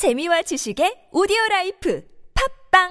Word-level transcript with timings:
재미와 0.00 0.40
지식의 0.40 1.10
오디오 1.12 1.36
라이프 1.50 2.02
팝빵 2.32 2.88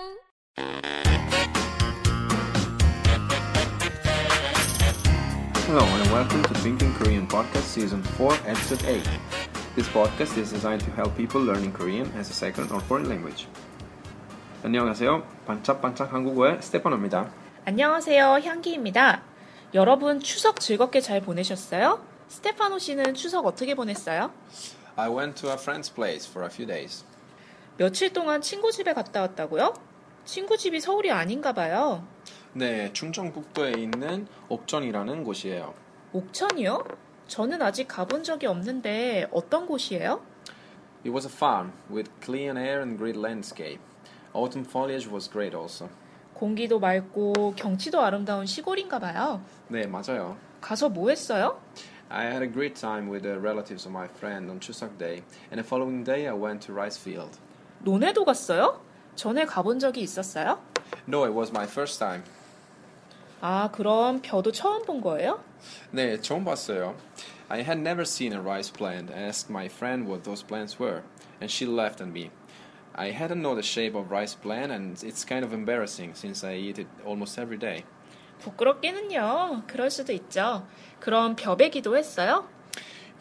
Hello 5.65 5.81
and 5.81 6.11
welcome 6.13 6.43
to 6.43 6.53
Thinking 6.61 6.93
Korean 6.99 7.27
Podcast 7.27 7.65
Season 7.65 8.03
4, 8.13 8.29
Episode 8.45 8.85
8. 8.85 9.01
This 9.73 9.89
podcast 9.89 10.37
is 10.37 10.53
designed 10.53 10.85
to 10.85 10.91
help 10.93 11.17
people 11.17 11.41
learning 11.41 11.73
Korean 11.73 12.05
as 12.13 12.29
a 12.29 12.35
second 12.37 12.71
or 12.71 12.79
foreign 12.85 13.10
language. 13.10 13.47
안녕하세요. 14.62 15.26
반짝반짝 15.47 16.13
한국어의 16.13 16.62
스테파노입니다. 16.62 17.34
안녕하세요. 17.66 18.41
향기입니다. 18.45 19.23
여러분 19.73 20.20
추석 20.20 20.59
즐겁게 20.59 21.02
잘 21.02 21.21
보내셨어요? 21.21 22.05
스테파노 22.27 22.77
씨는 22.77 23.16
추석 23.16 23.48
어떻게 23.48 23.73
보냈어요? 23.73 24.31
I 25.00 25.08
went 25.08 25.36
to 25.41 25.50
a 25.50 25.55
friend's 25.55 25.88
place 25.88 26.27
for 26.30 26.45
a 26.45 26.50
few 26.50 26.68
days. 26.68 27.05
며칠 27.77 28.12
동안 28.12 28.41
친구 28.41 28.70
집에 28.70 28.94
갔다 28.94 29.21
왔다고요? 29.21 29.73
친구 30.26 30.57
집이 30.57 30.81
서울이 30.81 31.09
아닌가 31.09 31.53
봐요. 31.53 32.05
네, 32.52 32.91
충청북도에 32.91 33.71
있는 33.77 34.27
옥천이라는 34.49 35.23
곳이에요. 35.23 35.73
옥천이요? 36.12 36.84
저는 37.27 37.62
아직 37.62 37.88
가본 37.88 38.23
적이 38.23 38.48
없는데 38.48 39.30
어떤 39.31 39.67
곳이에요? 39.67 40.21
It 41.05 41.12
was 41.12 41.26
a 41.26 41.31
farm 41.34 41.71
with 41.90 42.12
clean 42.21 42.57
air 42.57 42.81
and 42.81 42.98
great 42.98 43.18
landscape. 43.18 43.79
Autumn 44.34 44.68
foliage 44.68 45.09
was 45.09 45.31
great 45.31 45.55
also. 45.55 45.88
공기도 46.34 46.77
맑고 46.77 47.54
경치도 47.55 48.02
아름다운 48.02 48.45
시골인가 48.45 48.99
봐요. 48.99 49.41
네, 49.70 49.88
맞아요. 49.88 50.35
가서 50.59 50.90
뭐 50.90 51.09
했어요? 51.09 51.62
I 52.10 52.24
had 52.24 52.42
a 52.42 52.46
great 52.46 52.77
time 52.77 53.09
with 53.09 53.23
the 53.23 53.38
relatives 53.41 53.86
of 53.86 53.92
my 53.92 54.06
friend 54.06 54.50
on 54.50 54.60
Chuseok 54.60 54.96
Day, 54.98 55.23
and 55.50 55.59
the 55.59 55.64
following 55.64 56.04
day 56.04 56.28
I 56.28 56.32
went 56.32 56.62
to 56.66 56.73
rice 56.73 56.96
field. 56.96 57.38
논에도 57.82 58.24
갔어요? 58.24 58.80
전에 59.16 59.45
가본 59.46 59.78
적이 59.78 60.02
있었어요? 60.02 60.59
No, 61.07 61.24
it 61.24 61.32
was 61.32 61.51
my 61.52 61.66
first 61.66 61.98
time. 61.98 62.23
아, 63.40 63.70
그럼 63.73 64.20
벼도 64.23 64.53
처음 64.53 64.84
본 64.84 65.01
거예요? 65.01 65.43
네, 65.91 66.20
처음 66.20 66.45
봤어요. 66.45 66.95
I 67.48 67.61
had 67.62 67.79
never 67.79 68.03
seen 68.03 68.33
a 68.33 68.41
rice 68.41 68.70
plant. 68.73 69.12
I 69.12 69.23
asked 69.29 69.51
my 69.51 69.67
friend 69.69 70.09
what 70.09 70.25
those 70.25 70.43
plants 70.43 70.79
were, 70.79 71.03
and 71.41 71.51
she 71.51 71.67
laughed 71.67 72.01
at 72.01 72.09
me. 72.09 72.31
I 72.95 73.11
hadn't 73.11 73.43
known 73.43 73.57
the 73.57 73.62
shape 73.62 73.95
of 73.95 74.11
rice 74.11 74.34
plant, 74.34 74.73
and 74.73 74.97
it's 75.03 75.25
kind 75.25 75.45
of 75.45 75.53
embarrassing 75.53 76.15
since 76.15 76.45
I 76.45 76.55
eat 76.55 76.79
it 76.79 76.87
almost 77.05 77.39
every 77.39 77.59
day. 77.59 77.84
부끄럽기는요. 78.40 79.64
그럴 79.68 79.90
수도 79.90 80.12
있죠. 80.14 80.66
그럼 81.00 81.36
벼베 81.36 81.70
기도 81.70 81.95
했어요? 81.98 82.48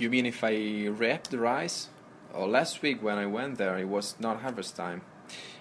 You 0.00 0.08
mean 0.08 0.26
if 0.26 0.44
I 0.44 0.88
wrapped 0.88 1.30
the 1.30 1.40
rice? 1.40 1.88
Oh, 2.34 2.46
last 2.48 2.82
week 2.82 3.02
when 3.02 3.18
I 3.18 3.26
went 3.26 3.56
there, 3.58 3.78
it 3.78 3.88
was 3.88 4.16
not 4.20 4.40
harvest 4.40 4.76
time. 4.76 5.02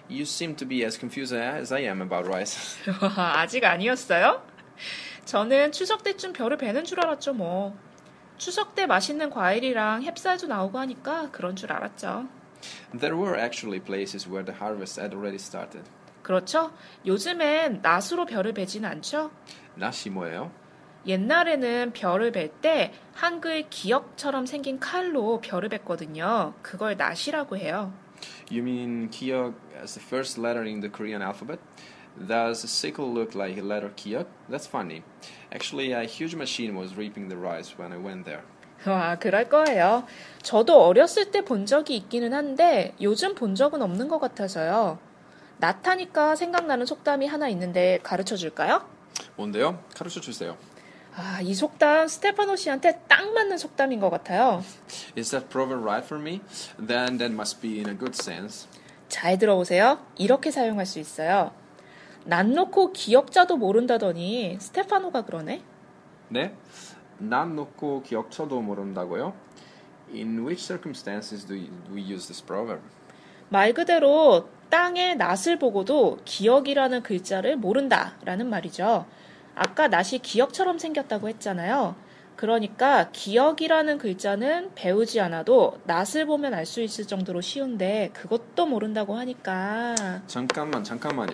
You 0.08 0.22
seem 0.24 0.54
to 0.56 0.66
be 0.66 0.84
as 0.84 0.98
confused 0.98 1.34
as 1.34 1.72
I 1.72 1.84
am 1.84 2.00
about 2.00 2.26
rice. 2.28 2.78
아직 3.16 3.64
아니었어요? 3.64 4.42
저는 5.24 5.72
추석 5.72 6.02
때쯤 6.02 6.32
벼를 6.32 6.56
베는 6.56 6.84
줄 6.84 7.00
알았죠, 7.00 7.34
뭐. 7.34 7.76
추석 8.38 8.74
때 8.74 8.86
맛있는 8.86 9.30
과일이랑 9.30 10.02
햅쌀도 10.04 10.46
나오고 10.46 10.78
하니까 10.78 11.30
그런 11.32 11.56
줄 11.56 11.72
알았죠. 11.72 12.28
there 12.96 13.16
were 13.16 13.36
actually 13.36 13.78
places 13.80 14.26
where 14.28 14.44
the 14.44 14.56
harvest 14.58 14.98
had 15.00 15.14
already 15.14 15.38
started. 15.38 15.84
그렇죠? 16.32 16.72
요즘엔 17.06 17.80
낫으로 17.80 18.26
벼를 18.26 18.52
베진 18.52 18.84
않죠? 18.84 19.30
낫이 19.76 20.10
뭐예요? 20.12 20.50
옛날에는 21.06 21.92
벼를 21.94 22.32
벨때 22.32 22.92
한글 23.14 23.62
기역처럼 23.70 24.44
생긴 24.44 24.78
칼로 24.78 25.40
벼를 25.40 25.70
뱄거든요. 25.70 26.52
그걸 26.60 26.98
낫이라고 26.98 27.56
해요. 27.56 27.94
You 28.50 28.60
mean 28.60 29.08
kiok 29.08 29.54
as 29.82 29.94
the 29.94 30.04
first 30.06 30.38
letter 30.38 30.68
in 30.68 30.80
the 30.82 30.90
Korean 30.92 31.22
alphabet? 31.22 31.60
Does 32.18 32.60
the 32.60 32.68
sickle 32.68 33.08
look 33.10 33.34
like 33.34 33.56
a 33.58 33.64
letter 33.64 33.90
kiok? 33.96 34.26
That's 34.50 34.68
funny. 34.68 35.02
Actually, 35.50 35.92
a 35.94 36.04
huge 36.04 36.34
machine 36.36 36.76
was 36.76 36.94
reaping 36.94 37.30
the 37.30 37.38
rice 37.40 37.72
when 37.78 37.90
I 37.90 37.96
went 37.96 38.24
there. 38.26 38.42
와, 38.86 39.16
그럴 39.18 39.48
거예요. 39.48 40.04
저도 40.42 40.82
어렸을 40.84 41.30
때 41.30 41.40
본 41.40 41.64
적이 41.64 41.96
있기는 41.96 42.34
한데 42.34 42.94
요즘 43.00 43.34
본 43.34 43.54
적은 43.54 43.80
없는 43.80 44.08
것 44.08 44.18
같아서요. 44.20 44.98
나타니까 45.58 46.36
생각나는 46.36 46.86
속담이 46.86 47.26
하나 47.26 47.48
있는데 47.48 47.98
가르쳐 48.02 48.36
줄까요? 48.36 48.88
뭔데요? 49.36 49.82
가르쳐 49.94 50.20
주세요. 50.20 50.56
아, 51.16 51.40
이 51.42 51.52
속담 51.52 52.06
스테파노 52.06 52.54
씨한테 52.54 53.02
딱 53.08 53.32
맞는 53.32 53.58
속담인 53.58 53.98
것 53.98 54.08
같아요. 54.08 54.62
Is 55.16 55.30
that 55.30 55.48
proverb 55.48 55.82
right 55.82 56.04
for 56.06 56.22
me? 56.22 56.40
Then 56.76 57.18
that 57.18 57.32
must 57.32 57.60
be 57.60 57.78
in 57.78 57.88
a 57.88 57.94
good 57.98 58.14
sense. 58.14 58.68
잘 59.08 59.36
들어보세요. 59.38 59.98
이렇게 60.16 60.50
사용할 60.50 60.86
수 60.86 61.00
있어요. 61.00 61.50
난 62.24 62.52
놓고 62.52 62.92
기억자도 62.92 63.56
모른다더니 63.56 64.58
스테파노가 64.60 65.22
그러네. 65.22 65.62
네? 66.28 66.54
난 67.18 67.56
놓고 67.56 68.02
기억쳐도 68.02 68.60
모른다고요? 68.60 69.34
In 70.12 70.38
which 70.46 70.62
circumstances 70.62 71.46
do 71.46 71.54
we 71.92 72.00
use 72.02 72.28
this 72.28 72.44
proverb? 72.44 72.80
말 73.48 73.72
그대로 73.72 74.48
땅의 74.70 75.16
낫을 75.16 75.58
보고도 75.58 76.18
기억이라는 76.24 77.02
글자를 77.02 77.56
모른다라는 77.56 78.48
말이죠. 78.50 79.06
아까 79.54 79.88
낫이 79.88 80.18
기억처럼 80.22 80.78
생겼다고 80.78 81.28
했잖아요. 81.30 81.96
그러니까 82.36 83.08
기억이라는 83.10 83.98
글자는 83.98 84.70
배우지 84.76 85.20
않아도 85.20 85.80
낫을 85.86 86.24
보면 86.26 86.54
알 86.54 86.66
수 86.66 86.80
있을 86.82 87.04
정도로 87.06 87.40
쉬운데 87.40 88.10
그것도 88.12 88.66
모른다고 88.66 89.16
하니까 89.16 89.96
잠깐만, 90.28 90.84
잠깐만요. 90.84 91.32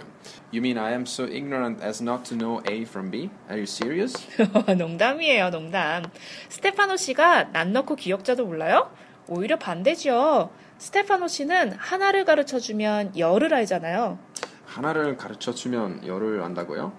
You 0.51 0.61
mean 0.61 0.79
I 0.79 0.93
am 0.93 1.03
so 1.03 1.25
ignorant 1.25 1.85
as 1.85 2.03
not 2.03 2.23
to 2.31 2.39
know 2.39 2.63
A 2.71 2.83
from 2.83 3.11
B? 3.11 3.29
Are 3.51 3.59
you 3.59 3.65
serious? 3.65 4.17
농담이에요, 4.79 5.51
농담. 5.51 6.05
스테파노 6.49 6.97
씨가 6.97 7.51
낫 7.53 7.69
넣고 7.69 7.97
기억자도 7.97 8.47
몰라요? 8.47 8.91
오히려 9.29 9.59
반대죠. 9.59 10.51
스테파노 10.85 11.29
씨는 11.29 11.73
하나를 11.79 12.27
가르쳐 12.27 12.59
주면 12.59 13.17
열을 13.17 13.55
알잖아요. 13.55 14.19
하나를 14.67 15.17
가르쳐 15.17 15.51
주면 15.55 16.07
열을 16.07 16.43
안다고요? 16.43 16.93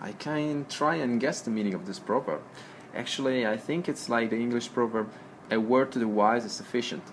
I 0.00 0.12
can 0.18 0.66
try 0.66 0.98
and 0.98 1.20
guess 1.20 1.44
the 1.44 1.54
meaning 1.54 1.76
of 1.76 1.84
this 1.84 2.04
proverb. 2.04 2.42
Actually, 2.96 3.46
I 3.46 3.56
think 3.56 3.88
it's 3.88 4.10
like 4.12 4.30
the 4.30 4.42
English 4.42 4.72
proverb, 4.72 5.06
a 5.52 5.56
word 5.56 5.92
to 5.92 6.00
the 6.00 6.12
wise 6.12 6.44
is 6.44 6.52
sufficient. 6.52 7.04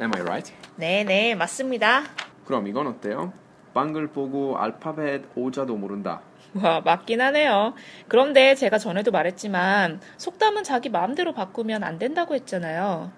Am 0.00 0.10
I 0.16 0.22
right? 0.22 0.54
네 0.76 1.04
네, 1.04 1.34
맞습니다. 1.34 2.04
그럼 2.46 2.66
이건 2.66 2.86
어때요? 2.86 3.34
빵글 3.74 4.06
보고 4.08 4.56
알파벳 4.56 5.36
오자도 5.36 5.76
모른다. 5.76 6.22
와, 6.54 6.80
맞긴 6.80 7.20
하네요. 7.20 7.74
그런데 8.08 8.54
제가 8.54 8.78
전에도 8.78 9.10
말했지만 9.10 10.00
속담은 10.16 10.64
자기 10.64 10.88
마음대로 10.88 11.34
바꾸면 11.34 11.84
안 11.84 11.98
된다고 11.98 12.34
했잖아요. 12.34 13.12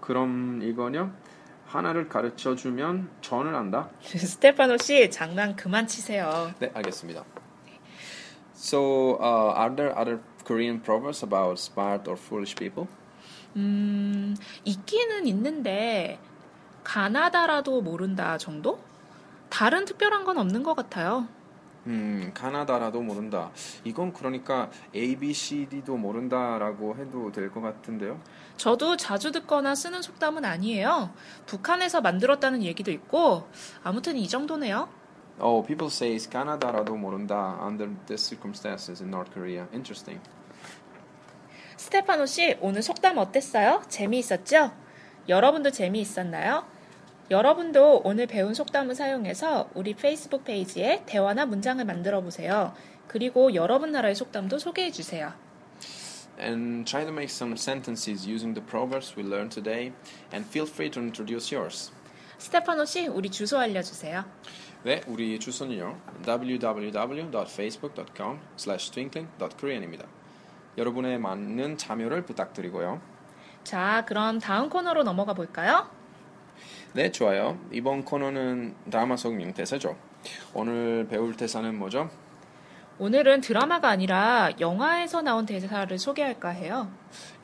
그럼 0.00 0.62
이거요? 0.62 1.12
하나를 1.74 2.08
가르쳐 2.08 2.54
주면 2.54 3.10
전을 3.20 3.54
안다? 3.54 3.90
스테파노 4.02 4.78
씨, 4.78 5.10
장난 5.10 5.56
그만 5.56 5.86
치세요. 5.86 6.52
네, 6.60 6.70
알겠습니다. 6.72 7.24
So, 8.54 9.18
uh, 9.20 9.58
are 9.58 9.74
there 9.74 9.98
other 9.98 10.20
Korean 10.46 10.80
proverbs 10.80 11.24
about 11.24 11.58
smart 11.60 12.08
or 12.08 12.16
foolish 12.16 12.54
people? 12.54 12.88
음, 13.56 14.36
있기는 14.64 15.26
있는데 15.26 16.18
가나다라도 16.84 17.82
모른다 17.82 18.38
정도? 18.38 18.78
다른 19.50 19.84
특별한 19.84 20.24
건 20.24 20.38
없는 20.38 20.62
것 20.62 20.74
같아요. 20.74 21.26
음, 21.86 22.30
가나다라도 22.34 23.02
모른다. 23.02 23.50
이건 23.84 24.12
그러니까 24.12 24.70
A, 24.94 25.16
B, 25.16 25.32
C, 25.34 25.66
D도 25.68 25.96
모른다라고 25.96 26.96
해도 26.96 27.30
될 27.30 27.50
것 27.50 27.60
같은데요. 27.60 28.20
저도 28.56 28.96
자주 28.96 29.32
듣거나 29.32 29.74
쓰는 29.74 30.00
속담은 30.00 30.44
아니에요. 30.44 31.10
북한에서 31.46 32.00
만들었다는 32.00 32.62
얘기도 32.62 32.90
있고 32.90 33.48
아무튼 33.82 34.16
이 34.16 34.26
정도네요. 34.28 34.88
Oh, 35.40 35.66
people 35.66 35.90
say 35.90 36.16
가나다라도 36.30 36.94
모른다 36.96 37.58
under 37.62 37.90
the 38.06 38.16
circumstances 38.16 39.02
in 39.02 39.10
North 39.10 39.32
Korea. 39.34 39.66
Interesting. 39.72 40.20
스테파노 41.76 42.26
씨, 42.26 42.56
오늘 42.60 42.82
속담 42.82 43.18
어땠어요? 43.18 43.82
재미있었죠? 43.88 44.72
여러분도 45.28 45.70
재미있었나요? 45.70 46.64
여러분도 47.30 48.02
오늘 48.04 48.26
배운 48.26 48.52
속담을 48.52 48.94
사용해서 48.94 49.70
우리 49.74 49.94
페이스북 49.94 50.44
페이지에 50.44 51.04
대화나 51.06 51.46
문장을 51.46 51.82
만들어 51.84 52.20
보세요. 52.20 52.74
그리고 53.08 53.54
여러분 53.54 53.92
나라의 53.92 54.14
속담도 54.14 54.58
소개해 54.58 54.90
주세요. 54.90 55.32
And 56.38 56.84
try 56.84 57.06
to 57.06 57.12
make 57.12 57.30
some 57.30 57.54
sentences 57.54 58.28
using 58.28 58.52
the 58.54 58.66
proverbs 58.66 59.14
we 59.16 59.24
learned 59.24 59.54
today 59.54 59.92
and 60.34 60.46
feel 60.46 60.68
free 60.68 60.90
to 60.90 61.00
introduce 61.00 61.56
yours. 61.56 61.92
스테파노 62.38 62.84
씨, 62.84 63.06
우리 63.06 63.30
주소 63.30 63.58
알려 63.58 63.80
주세요. 63.82 64.24
네, 64.82 65.00
우리 65.06 65.38
주소는요. 65.38 65.96
www.facebook.com 66.26 68.40
slash 68.58 68.90
twinkling.korean입니다. 68.90 70.06
여러분의 70.76 71.18
많은 71.18 71.78
참여를 71.78 72.26
부탁드리고요. 72.26 73.00
자, 73.62 74.04
그럼 74.06 74.40
다음 74.40 74.68
코너로 74.68 75.04
넘어가 75.04 75.32
볼까요? 75.32 75.88
네, 76.94 77.10
좋아요. 77.10 77.58
이번 77.72 78.04
코너는 78.04 78.76
드라마 78.88 79.16
속 79.16 79.34
명대사죠. 79.34 79.96
오늘 80.54 81.08
배울 81.10 81.36
대사는 81.36 81.76
뭐죠? 81.76 82.08
오늘은 83.00 83.40
드라마가 83.40 83.88
아니라 83.88 84.50
영화에서 84.60 85.20
나온 85.20 85.44
대사를 85.44 85.98
소개할까 85.98 86.50
해요. 86.50 86.88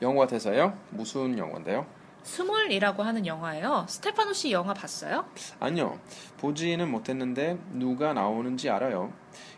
영화 0.01 0.25
대사요? 0.25 0.77
무슨 0.89 1.37
영화인데요? 1.37 1.85
스몰이라고 2.23 3.03
하는 3.03 3.25
영화예요. 3.25 3.85
스테파노 3.89 4.31
씨 4.31 4.53
영화 4.53 4.73
봤어요? 4.73 5.25
아니요, 5.59 5.99
보지는 6.37 6.89
못했는데 6.89 7.57
누가 7.73 8.13
나오는지 8.13 8.69
알아요. 8.69 9.11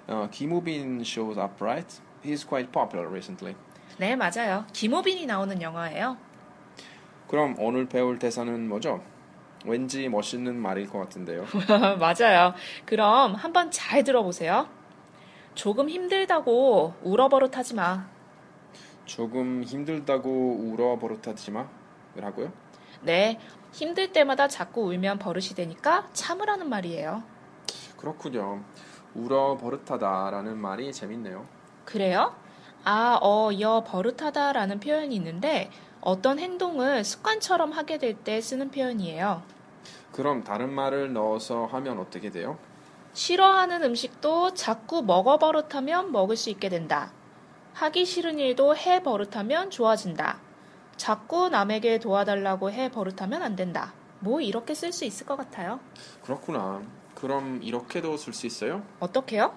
어, 0.07 0.27
김우빈 0.31 1.01
shows 1.01 1.39
up, 1.39 1.63
right? 1.63 2.01
He's 2.25 2.47
quite 2.47 2.71
popular 2.71 3.07
recently. 3.07 3.55
네, 3.99 4.15
맞아요. 4.15 4.65
김호빈이 4.73 5.27
나오는 5.27 5.61
영화예요. 5.61 6.17
그럼 7.27 7.55
오늘 7.59 7.87
배울 7.87 8.17
대사는 8.17 8.67
뭐죠? 8.67 9.03
왠지 9.65 10.09
멋있는 10.09 10.55
말일 10.55 10.89
것 10.89 10.99
같은데요. 10.99 11.45
맞아요. 11.99 12.53
그럼 12.85 13.35
한번 13.35 13.71
잘 13.71 14.03
들어보세요. 14.03 14.67
조금 15.55 15.89
힘들다고 15.89 16.95
울어버릇하지 17.03 17.75
마. 17.75 18.07
조금 19.05 19.63
힘들다고 19.63 20.29
울어 20.61 20.97
버릇하지 20.97 21.51
마. 21.51 21.67
라고요? 22.15 22.51
네, 23.01 23.39
힘들 23.73 24.11
때마다 24.13 24.47
자꾸 24.47 24.83
울면 24.87 25.19
버릇이 25.19 25.49
되니까 25.55 26.07
참으라는 26.13 26.69
말이에요. 26.69 27.23
그렇군요. 27.97 28.63
울어 29.13 29.57
버릇하다라는 29.57 30.57
말이 30.57 30.91
재밌네요. 30.93 31.45
그래요? 31.85 32.33
아, 32.85 33.19
어, 33.21 33.49
여 33.59 33.83
버릇하다라는 33.85 34.79
표현이 34.79 35.15
있는데 35.15 35.69
어떤 36.01 36.39
행동을 36.39 37.03
습관처럼 37.03 37.71
하게 37.71 37.97
될 37.97 38.15
때 38.15 38.41
쓰는 38.41 38.71
표현이에요. 38.71 39.41
그럼 40.13 40.43
다른 40.43 40.71
말을 40.71 41.11
넣어서 41.13 41.65
하면 41.65 41.99
어떻게 41.99 42.29
돼요? 42.29 42.57
싫어하는 43.13 43.83
음식도 43.83 44.53
자꾸 44.53 45.01
먹어 45.03 45.37
버릇하면 45.37 46.11
먹을 46.11 46.35
수 46.37 46.49
있게 46.49 46.69
된다. 46.69 47.11
하기 47.73 48.05
싫은 48.05 48.39
일도 48.39 48.75
해 48.77 49.01
버릇하면 49.03 49.69
좋아진다. 49.71 50.39
자꾸 50.95 51.49
남에게 51.49 51.99
도와달라고 51.99 52.71
해 52.71 52.89
버릇하면 52.89 53.41
안 53.41 53.55
된다. 53.55 53.93
뭐 54.19 54.39
이렇게 54.39 54.73
쓸 54.73 54.91
수 54.93 55.05
있을 55.05 55.25
것 55.25 55.35
같아요. 55.35 55.79
그렇구나. 56.23 56.81
그럼 57.15 57.59
이렇게도 57.63 58.15
쓸 58.17 58.33
수 58.33 58.45
있어요? 58.47 58.83
어떻게요? 58.99 59.55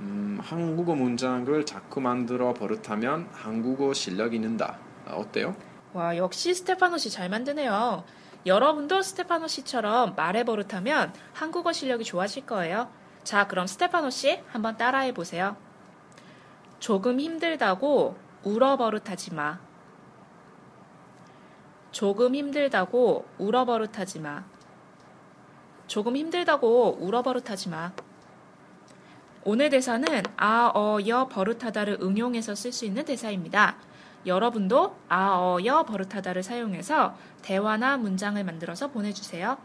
음, 0.00 0.38
한국어 0.42 0.94
문장을 0.94 1.64
자꾸 1.66 2.00
만들어 2.00 2.52
버릇하면 2.52 3.28
한국어 3.32 3.94
실력이 3.94 4.38
는다. 4.38 4.78
아, 5.06 5.14
어때요? 5.14 5.54
와, 5.92 6.16
역시 6.16 6.52
스테파노 6.54 6.98
씨 6.98 7.10
잘 7.10 7.28
만드네요. 7.28 8.04
여러분도 8.46 9.00
스테파노 9.02 9.48
씨처럼 9.48 10.14
말해 10.16 10.44
버릇하면 10.44 11.12
한국어 11.32 11.72
실력이 11.72 12.04
좋아질 12.04 12.46
거예요. 12.46 12.90
자, 13.22 13.46
그럼 13.46 13.66
스테파노 13.66 14.10
씨 14.10 14.42
한번 14.48 14.76
따라해 14.76 15.14
보세요. 15.14 15.56
조금 16.78 17.18
힘들다고 17.18 18.16
울어 18.42 18.76
버릇하지 18.76 19.34
마. 19.34 19.58
조금 21.90 22.34
힘들다고 22.34 23.24
울어 23.38 23.64
버릇하지 23.64 24.20
마. 24.20 24.44
조금 25.86 26.16
힘들다고 26.16 26.98
울어 27.00 27.22
버릇하지 27.22 27.70
마. 27.70 27.92
오늘 29.44 29.70
대사는 29.70 30.22
아, 30.36 30.72
어, 30.74 30.98
여 31.06 31.28
버릇하다를 31.28 31.98
응용해서 32.02 32.54
쓸 32.54 32.72
수 32.72 32.84
있는 32.84 33.04
대사입니다. 33.04 33.76
여러분도 34.26 34.96
아, 35.08 35.34
어, 35.34 35.58
여 35.64 35.84
버릇하다를 35.84 36.42
사용해서 36.42 37.16
대화나 37.42 37.96
문장을 37.96 38.42
만들어서 38.42 38.90
보내주세요. 38.90 39.56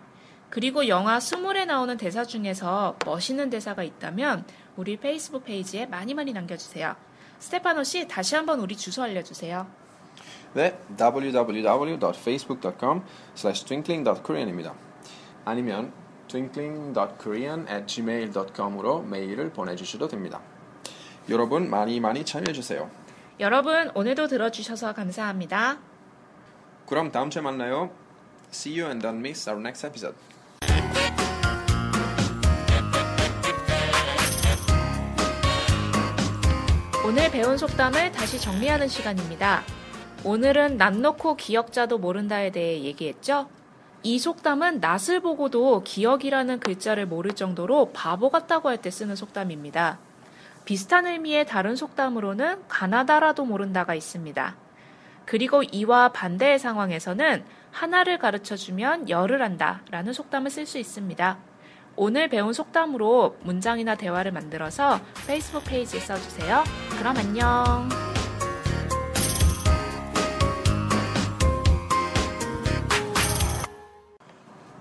그리고 0.50 0.88
영화 0.88 1.20
스물에 1.20 1.66
나오는 1.66 1.96
대사 1.98 2.26
중에서 2.26 2.98
멋있는 3.06 3.50
대사가 3.50 3.84
있다면 3.84 4.46
우리 4.76 4.98
페이스북 4.98 5.46
페이지에 5.46 5.86
많이 5.86 6.14
많이 6.14 6.34
남겨주세요. 6.34 6.96
스테파노 7.40 7.84
씨 7.84 8.08
다시 8.08 8.36
한번 8.36 8.60
우리 8.60 8.76
주소 8.76 9.04
알려주세요. 9.04 9.68
네, 10.54 10.80
www.facebook.com 10.98 13.04
slash 13.36 13.66
twinkling.korean입니다. 13.66 14.74
아니면 15.46 15.94
twinkling.korean 16.28 17.68
at 17.70 17.86
gmail.com으로 17.86 19.04
메일을 19.04 19.52
보내주셔도 19.52 20.08
됩니다. 20.08 20.42
여러분 21.30 21.70
많이 21.70 22.00
많이 22.00 22.26
참여해주세요. 22.26 22.90
여러분 23.40 23.90
오늘도 23.96 24.28
들어주셔서 24.28 24.94
감사합니다. 24.94 25.78
그럼 26.86 27.12
다음 27.12 27.30
주에 27.30 27.42
만나요. 27.42 27.92
See 28.52 28.80
you 28.80 28.90
and 28.90 29.06
don't 29.06 29.20
miss 29.20 29.48
our 29.50 29.60
next 29.62 29.86
episode. 29.86 30.18
오늘 37.06 37.32
배운 37.32 37.58
속담을 37.58 38.12
다시 38.12 38.40
정리하는 38.40 38.88
시간입니다. 38.88 39.64
오늘은 40.24 40.78
남 40.78 41.02
놓고 41.02 41.38
기억자도 41.38 41.98
모른다에 41.98 42.52
대해 42.52 42.84
얘기했죠? 42.84 43.50
이 44.04 44.20
속담은 44.20 44.80
낯을 44.80 45.22
보고도 45.22 45.84
기억이라는 45.84 46.60
글자를 46.60 47.06
모를 47.06 47.34
정도로 47.34 47.92
바보 47.94 48.30
같다고 48.30 48.70
할 48.70 48.78
때 48.78 48.92
쓰는 48.92 49.16
속담입니다. 49.16 49.98
비슷한 50.70 51.08
의미의 51.08 51.48
다른 51.48 51.76
속담으로는 51.76 52.68
가나다라도 52.68 53.44
모른다가 53.44 53.96
있습니다. 53.96 54.56
그리고 55.26 55.64
이와 55.64 56.10
반대의 56.10 56.60
상황에서는 56.60 57.44
하나를 57.72 58.20
가르쳐 58.20 58.56
주면 58.56 59.10
열을 59.10 59.42
한다 59.42 59.82
라는 59.90 60.14
속담을 60.14 60.52
쓸 60.52 60.68
수 60.68 60.78
있습니다. 60.78 61.40
오늘 61.96 62.28
배운 62.28 62.54
속담으로 62.54 63.38
문장이나 63.42 63.96
대화를 63.96 64.32
만들어서 64.32 65.02
페이스북 65.26 65.64
페이지에 65.64 66.02
써주세요. 66.02 66.64
그럼 67.00 67.18
안녕. 67.18 67.90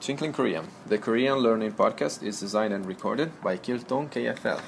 Twinkling 0.01 0.37
Korean, 0.37 0.67
the 0.91 1.01
Korean 1.01 1.39
learning 1.39 1.75
podcast 1.75 2.23
is 2.23 2.39
designed 2.39 2.75
and 2.75 2.87
recorded 2.87 3.33
by 3.43 3.57
Kiltong 3.57 4.11
KFL. 4.11 4.61